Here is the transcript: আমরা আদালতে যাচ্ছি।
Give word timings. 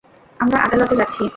আমরা 0.39 0.57
আদালতে 0.63 0.95
যাচ্ছি। 0.95 1.23